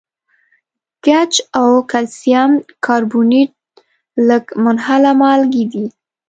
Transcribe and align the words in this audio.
ګچ 1.05 1.33
او 1.59 1.69
کلسیم 1.91 2.51
کاربونیټ 2.85 3.51
لږ 4.27 4.43
منحله 4.63 5.11
مالګې 5.21 5.63
دي. 5.71 5.85